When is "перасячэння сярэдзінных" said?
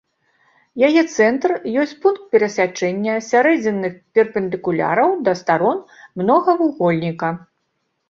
2.37-3.93